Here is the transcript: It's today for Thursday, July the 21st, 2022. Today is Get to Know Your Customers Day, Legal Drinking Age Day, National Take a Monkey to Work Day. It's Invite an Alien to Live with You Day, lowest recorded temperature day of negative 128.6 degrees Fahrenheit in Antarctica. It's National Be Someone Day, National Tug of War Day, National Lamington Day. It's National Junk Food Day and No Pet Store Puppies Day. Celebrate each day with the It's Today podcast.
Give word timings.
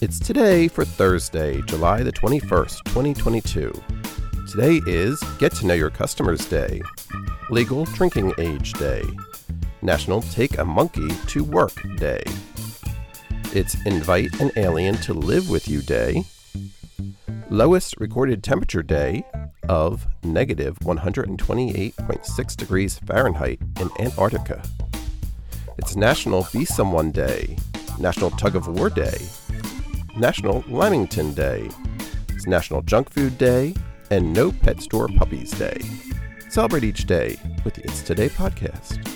It's 0.00 0.20
today 0.20 0.68
for 0.68 0.84
Thursday, 0.84 1.60
July 1.62 2.04
the 2.04 2.12
21st, 2.12 2.84
2022. 2.84 3.72
Today 4.48 4.80
is 4.86 5.20
Get 5.40 5.52
to 5.56 5.66
Know 5.66 5.74
Your 5.74 5.90
Customers 5.90 6.46
Day, 6.46 6.80
Legal 7.50 7.84
Drinking 7.84 8.32
Age 8.38 8.74
Day, 8.74 9.02
National 9.82 10.22
Take 10.22 10.56
a 10.58 10.64
Monkey 10.64 11.08
to 11.26 11.42
Work 11.42 11.72
Day. 11.96 12.22
It's 13.52 13.74
Invite 13.86 14.40
an 14.40 14.52
Alien 14.54 14.94
to 14.98 15.14
Live 15.14 15.50
with 15.50 15.66
You 15.66 15.82
Day, 15.82 16.22
lowest 17.50 17.96
recorded 17.98 18.44
temperature 18.44 18.84
day 18.84 19.24
of 19.68 20.06
negative 20.22 20.78
128.6 20.78 22.56
degrees 22.56 23.00
Fahrenheit 23.00 23.60
in 23.80 23.90
Antarctica. 23.98 24.62
It's 25.76 25.96
National 25.96 26.46
Be 26.52 26.64
Someone 26.64 27.10
Day, 27.10 27.58
National 27.98 28.30
Tug 28.30 28.54
of 28.54 28.68
War 28.68 28.90
Day, 28.90 29.18
National 30.18 30.64
Lamington 30.66 31.32
Day. 31.32 31.68
It's 32.30 32.48
National 32.48 32.82
Junk 32.82 33.08
Food 33.10 33.38
Day 33.38 33.72
and 34.10 34.32
No 34.32 34.50
Pet 34.50 34.82
Store 34.82 35.06
Puppies 35.06 35.52
Day. 35.52 35.80
Celebrate 36.48 36.82
each 36.82 37.06
day 37.06 37.36
with 37.64 37.74
the 37.74 37.84
It's 37.84 38.02
Today 38.02 38.28
podcast. 38.28 39.07